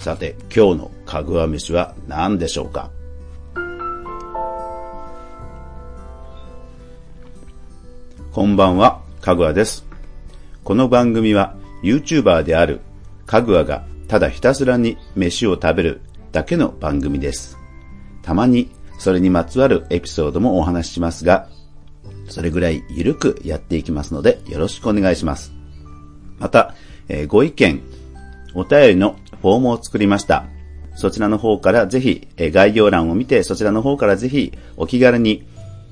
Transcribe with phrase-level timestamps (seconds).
[0.00, 2.90] さて、今日のかぐわ飯は何でしょうか？
[8.32, 9.84] こんばんは、かぐわです。
[10.64, 12.80] この番組は YouTuber である
[13.26, 16.00] かぐわがただひたすらに飯を食べる
[16.32, 17.58] だけの番組です。
[18.22, 21.50] たまにそれにまつわるエピソードもお話ししますが、
[22.26, 25.52] それぐらいゆるくやっていきますのでよろしくお願いします。
[26.38, 26.74] また、
[27.08, 27.82] えー、ご意見、
[28.54, 30.46] お便りのフォームを作りました。
[30.94, 35.46] そちらの方からぜひ、え概要欄を見て、そちらの方からぜひお気軽に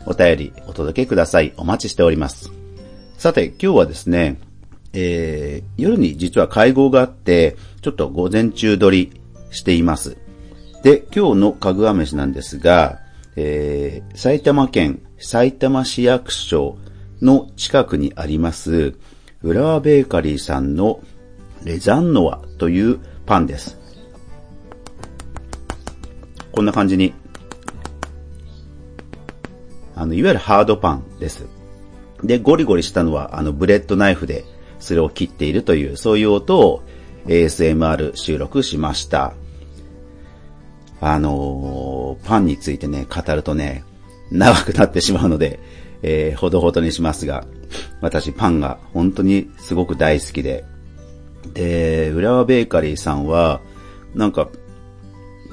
[0.07, 1.53] お便りお届けください。
[1.57, 2.51] お待ちしております。
[3.17, 4.39] さて、今日はですね、
[4.93, 10.17] えー、夜に実は会合があって、ちょっと午前中撮りしています。
[10.83, 13.01] で、今日のかぐわ飯なんですが、
[13.37, 16.79] えー、埼玉県埼玉市役所
[17.21, 18.95] の近くにあります、
[19.43, 21.01] 浦和ベーカリーさんの
[21.65, 23.77] レザンノアというパンです。
[26.51, 27.13] こんな感じに、
[29.95, 31.47] あの、いわゆるハードパンです。
[32.25, 34.47] で、ゴリゴリしたのは、あの、ブレッドナイフで
[34.79, 36.83] それを切っているという、そういう音を
[37.27, 39.35] ASMR 収録しました。
[41.01, 43.85] あのー、パンについてね、語るとね、
[44.31, 45.61] 長くなってしまうので、
[46.03, 47.45] えー、ほどほどにしますが、
[48.01, 50.65] 私パンが本当にすごく大好きで、
[51.53, 53.61] で、浦和ベーカリーさんは、
[54.15, 54.49] なんか、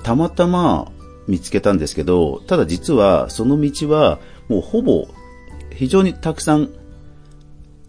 [0.04, 0.92] たまたま
[1.28, 5.08] 見つけたんですけど、ただ実はその道はもうほぼ
[5.72, 6.70] 非常にたくさん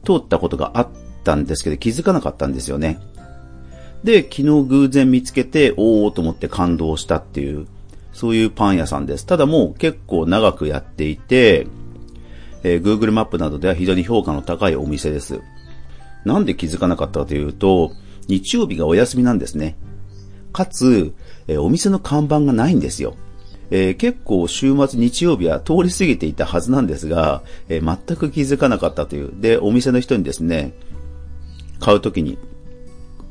[0.05, 0.89] 通ったことがあっ
[1.25, 2.99] たんですけど気づかなかったんですよね。
[4.05, 7.67] で、昨日偶然見つけて、おーと思って感動したっていう、
[8.13, 9.27] そういうパン屋さんです。
[9.27, 11.67] ただもう結構長くやっていて、
[12.63, 15.41] えー、Google マップなどでは非常に評価の高いお店です。
[16.25, 17.93] なんで気づかなかったかというと、
[18.29, 19.77] 日曜日がお休みなんですね。
[20.53, 21.13] かつ、
[21.49, 23.15] え、お店の看板がないんですよ。
[23.71, 29.33] えー、結構週末日曜日は通り過ぎていたはずなんですが、えー、全く気づかなかったという。
[29.41, 30.73] で、お店の人にですね、
[31.81, 32.39] 買うときに、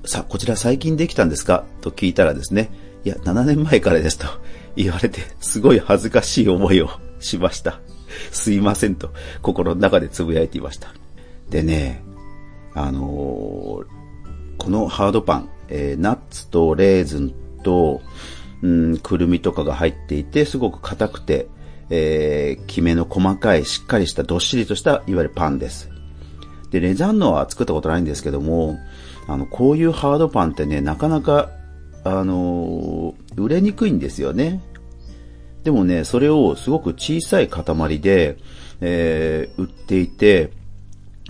[0.03, 1.65] さ、こちら最近できたんですか？
[1.81, 2.69] と聞いたらですね、
[3.03, 4.27] いや、7年前からですと
[4.75, 6.89] 言われて、すごい恥ずかしい思いを
[7.19, 7.79] しました。
[8.31, 9.11] すいませんと、
[9.41, 10.93] 心の中で呟いていました。
[11.49, 12.03] でね、
[12.73, 13.94] あのー、
[14.65, 18.01] このハードパン、えー、ナッツとレーズンと、
[18.63, 21.47] うん、くるみとかが入っていて、すごく硬くて、
[21.91, 25.91] えー、きめの細かい、しっかりした、どっしりとした、いわゆるパンです。
[26.71, 28.79] で、レザンノは作ったことないんですけども、
[29.27, 31.51] あの、こういうハードパンってね、なかなか、
[32.03, 34.63] あのー、売れにくいんですよね。
[35.63, 38.39] でもね、それをすごく小さい塊で、
[38.81, 40.49] えー、売っていて、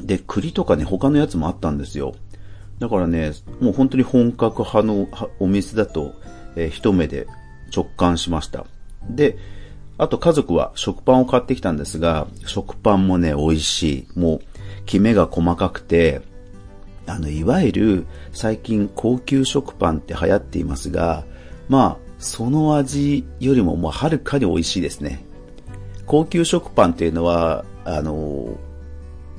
[0.02, 2.16] で、栗とかね、他のやつもあったんですよ。
[2.80, 5.08] だからね、もう本当に本格派の
[5.40, 6.14] お店だと、
[6.56, 7.28] えー、一目で
[7.74, 8.66] 直感しました。
[9.10, 9.38] で、
[9.98, 14.20] あと家族は食パンを買ってきたんですが、食パンもね、美味しい。
[14.20, 14.40] もう、
[14.86, 16.22] きめが細かくて、
[17.08, 21.24] あの、いわゆる最近高級食パンって流行っていますが、
[21.70, 25.24] まあ、その味よりももうはるかに美味しいですね。
[26.06, 28.58] 高級食パンっていうのは、あの、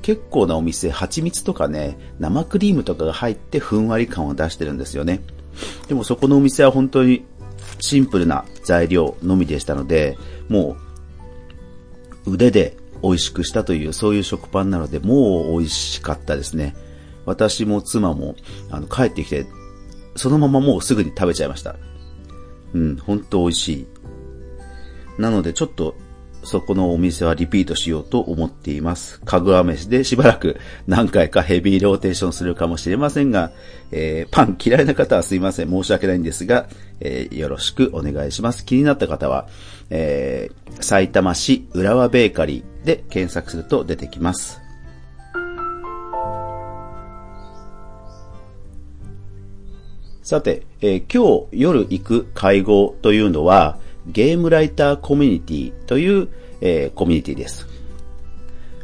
[0.07, 5.19] 結構なお店、蜂蜜とかね、生クリームとかが入ってふんわり感を出してるんですよね。
[5.89, 7.25] でもそこのお店は本当に
[7.81, 10.77] シンプルな材料のみでしたので、も
[12.25, 16.73] う腕で美味しくしたという、そういう食パンなので、もう美味しかったですね。
[17.25, 18.37] 私も妻も、
[18.71, 19.45] あの、帰ってきて、
[20.15, 21.75] そのままもうすぐに食べちゃいました。
[22.73, 23.87] うん、ほんと美味しい。
[25.19, 25.95] なので、ちょっと
[26.47, 29.19] そこのお店はリピートしようと思っています。
[29.19, 30.55] かぐわ飯でしばらく
[30.87, 33.51] 何回かヘビーローテーションするかもしれませんが、
[33.91, 35.69] えー、パン嫌いな方はすいません。
[35.69, 36.67] 申し訳ないんですが、
[37.01, 38.65] えー、よろしくお願いします。
[38.65, 39.47] 気になった方は、
[39.89, 44.61] えー、埼玉市浦和ベーカリーで検索すると出てきます。
[50.23, 56.29] さて、えー、今日夜行く会合というのは、ゲームライターコミュニティという、
[56.61, 57.67] えー、コミュニティです。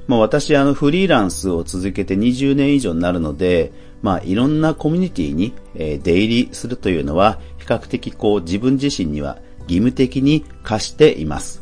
[0.08, 3.72] まあ私、あの、フリーランスを続けて20年以上になるので、
[4.02, 11.62] まあいろんなコミュニティに、えー、出入りするというのは、比較的こう自分自身には義務的に課しています。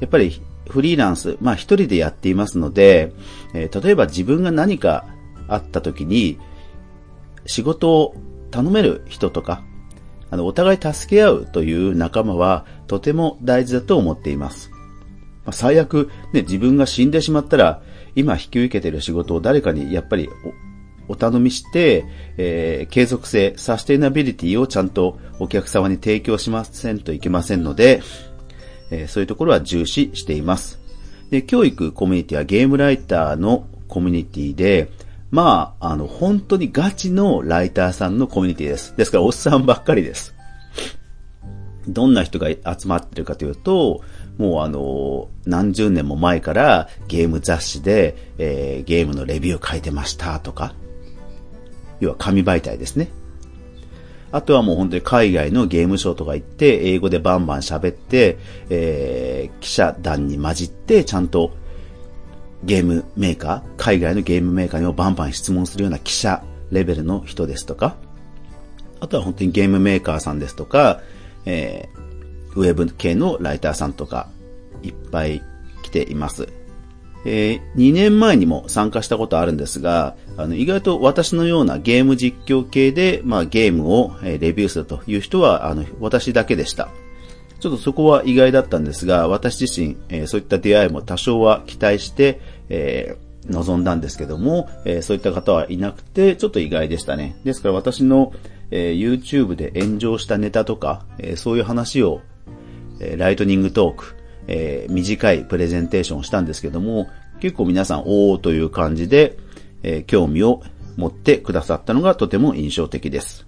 [0.00, 3.14] やっぱりフリーランス、まあ一人でやっていますので、
[3.54, 5.06] えー、例えば自分が何か
[5.48, 6.38] あった時に、
[7.46, 8.14] 仕事を
[8.50, 9.62] 頼める人とか、
[10.30, 14.70] あの、お互い助け合うという仲間はとても大事だと思っています。
[15.44, 17.82] まあ、最悪、ね、自分が死んでしまったら、
[18.14, 20.28] 今引き受けている仕事を誰かにやっぱり
[21.08, 22.04] お頼みして、
[22.36, 28.02] えー、継続性、サステイナビリティをちゃんとお客様に提供しませんといけませんので、
[28.90, 30.78] えー、そういうところは重視しています。
[31.30, 34.90] で、教育コミュニティはゲームライターのコミュニティで、
[35.30, 38.96] まあ、あの、本当にガチのライターさんのコミュニティです。
[38.96, 40.34] ですから、おっさんばっかりです。
[41.86, 44.02] どんな人が集まってるかというと、
[44.36, 50.74] もうあの、何十年も前からゲーム雑誌で、えー、ゲームのレビューを書いてましたとか、
[52.00, 53.08] 要は紙媒体ですね。
[54.30, 58.38] あとはもう本当に海外のゲームショーとか行って、英語でバンバン喋って、
[58.68, 61.52] えー、記者団に混じって、ちゃんと
[62.64, 67.96] ゲームメーカー、海外のゲームメーカーにもバンバン質問するような記者レベルの人ですとか、
[69.00, 71.00] あとは本当にゲームメーカーさんですとか、
[71.46, 74.28] えー、ウェブ系のライターさんとか、
[74.82, 75.42] いっぱい
[75.82, 76.48] 来ています。
[77.24, 86.88] えー、2年前にも参加したことあるんですが、あの、意外と私のようなゲーム実況系で、まあ、ゲームを、えレビューするという人は、あの、私だけでした。
[87.60, 97.36] ちょっとそこは意外だったんですが、私自身、えー、そういった出会いも多少は期待して、えー、望んだんですけども、えー、そういった方はいなくて、ちょっと意外でしたね。
[97.44, 98.32] ですから私の、
[98.70, 102.20] え YouTube で炎上したネタとか、えそういう話を、
[103.00, 104.14] えライトニングトーク、
[104.46, 107.08] え、短いプレゼンテーションをしたんですけども、
[107.40, 109.38] 結構皆さん、おーという感じで、
[109.82, 110.62] え、興味を
[110.98, 113.46] 持ってくださったのがとても印象的です。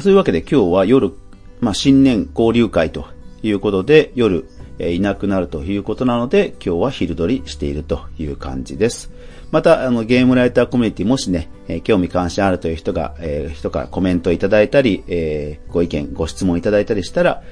[0.00, 1.12] そういうわけで今日は夜、
[1.60, 3.06] まあ、新年交流会と
[3.42, 4.46] いうことで、夜、
[4.78, 9.10] え、いなくなるということなので、今日は昼撮りしているという感じです。
[9.52, 17.42] また、あの、ゲームライターコミュニティもしね、え、興味関心あるという人が、え、人からコメントいただいたり、え、ご意見、ご質問いただいたりしたら、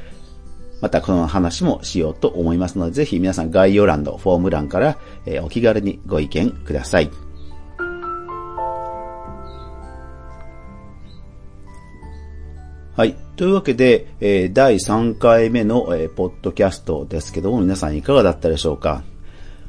[0.80, 7.10] またこの話もしようと思いますので、ぜひ皆さん概要欄のフォーム欄から、えお気軽にご意見ください。
[12.96, 13.16] はい。
[13.42, 19.02] というわけで、えー、第3回目の、えー、ポッドキャストですけども、皆さんいかがだったでしょうか？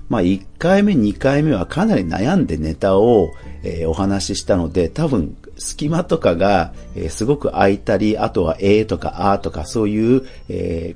[0.10, 3.32] まあ、1回目、2回目はかなり悩んでネタを、
[3.64, 10.96] えー、お話ししたので、多分隙間とかが、えー、すごく空いたり、あとはえーとかあーとかそういう、え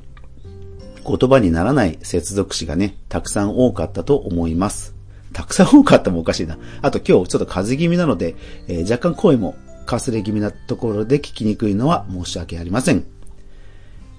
[1.04, 4.94] ー、言葉にならない接続詞がね、たくさん多かったと思います。
[5.34, 6.60] たくさん多かったもおかしいな。
[6.84, 8.36] あと今日ちょっと風邪気味なので、
[8.68, 9.56] えー、若干声も
[9.88, 13.06] かすれ気味なところで聞きにくいのは申し訳ありません。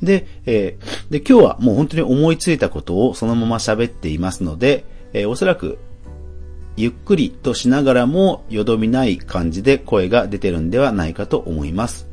[0.03, 5.79] で、えー、で、今日はもう本当に思いついたことをそのまま喋っていますので、えー、おそらく
[6.77, 12.09] ゆっくりとしながらもよどみない感じで声が出てるんではないかと思います。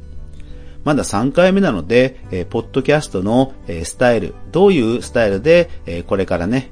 [0.84, 6.72] まだ3回目なので、えー、ポッドキャストの、えー、スタイル、どういうスタイルで、えー、これからね、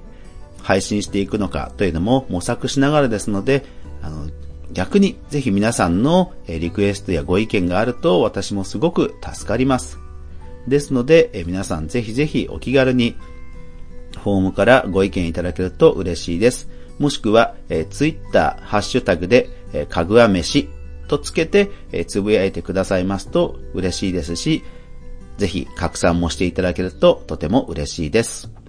[0.62, 3.66] 配信していくのかというのも模索しながらですので、
[4.02, 4.30] あの、
[4.74, 10.00] 逆にぜひ皆さんのリクエストやご意見があると私もすごく助かります。
[10.68, 13.16] ですので、皆さんぜひぜひお気軽に
[14.22, 16.70] フォームからご意見いただけると嬉しいです。
[17.00, 20.70] もしくは、えー、ツイッター、ハッシュタグで、え、かぐわ飯
[21.08, 21.70] とつけて、
[22.08, 24.64] つぶやいてくださいますと嬉しいですし、
[25.38, 28.63] ぜひ拡散もしていただけるととても嬉しいです。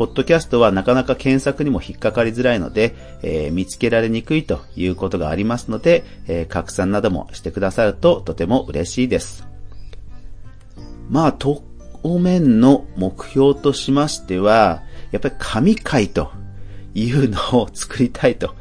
[0.00, 9.46] ポッドキャストはなかなか検索にも引っかかりづらいので、えー、見つけられにくいということがありますので、えー、拡散などもしてくださるととても嬉しいです。
[11.10, 11.62] まあ、当
[12.18, 14.80] 面の目標としましては、
[15.10, 16.32] やっぱり神回と
[16.94, 18.54] いうのを作りたいと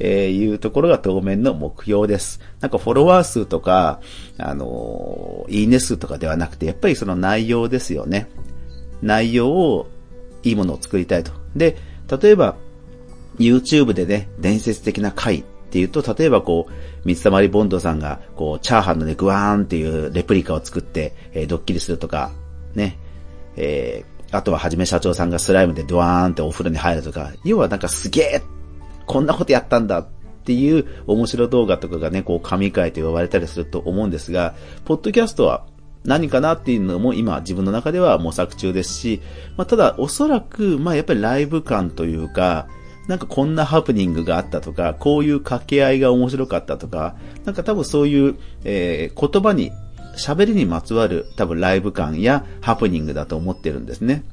[0.00, 2.38] いうところが当面の目標です。
[2.60, 3.98] なんかフォロワー数とか、
[4.38, 8.28] あの、いいね数とかではなくて、やっぱりその内容ですよね。
[9.02, 9.88] 内容を、
[10.44, 11.32] いいものを作りたいと。
[11.56, 11.76] で、
[12.22, 12.56] 例えば、
[13.38, 16.72] YouTube でね、伝説的な回っていうと、例えばこう、
[17.04, 22.30] 水溜りボンドさんが、こう、チャーハンのね、グワーンっていうレプリカを作って、えー、ドッキリするとか、
[22.74, 22.98] ね、
[23.56, 28.42] えー、あとははじめ社長さんがスライムでドワーンってお風呂に入るとか、要はなんかすげえ
[29.06, 30.06] こんなことやったんだっ
[30.44, 35.66] ていう面白動画とかがね、こう神回と呼ばれたりすると思うんですが、ポッドキャストは
[36.04, 39.22] 何かなっていうのも今自分の中では模索中ですし、
[39.56, 42.68] まあ、ただおそらく、まあ、やっぱりライブ感というか、
[43.08, 49.72] なんかこんなハプニングがあったとか、こういう掛け合いが面白かったとか、なんか多分そういう、えー、言葉に
[50.16, 54.24] 喋りにまつわる多分ライブ感やハプニングだと思ってるんですね。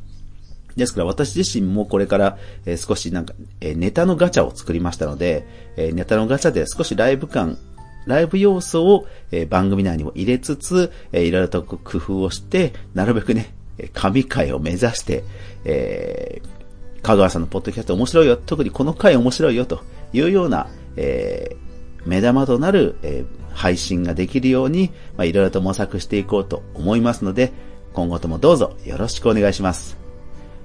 [0.76, 2.38] ですから私自身もこれから、
[2.78, 5.46] 少しなんか、ネタのガチャを作りましたので、
[5.94, 7.58] ネタのガチャで少しライブ感、
[8.06, 13.54] ライブ要素を、え番組内にも入れつつ、えいろいろと工夫をして、なるべくね、
[13.94, 15.24] 神回を目指して、
[15.66, 19.82] えー、香川さんのポッドキャスト面白いよ、特にこの回面白いよと
[20.14, 21.72] いうような、えー
[22.06, 27.52] 目玉となる、えー、配信ができるように、まあ、いろいろと模索していこうと思いますので、
[27.94, 29.98] 今後ともどうぞよろしくお願いします。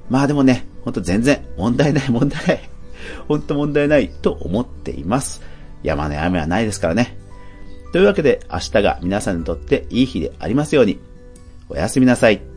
[0.08, 2.70] まあでもね、ほんと全然問題ない問題ない。
[3.28, 5.42] ほんと問題ないと思っています。
[5.82, 7.15] 山の雨はないですからね。
[7.96, 11.00] というわけで明日が皆さんにとっていい日でありますように。
[11.70, 12.55] おやすみなさい。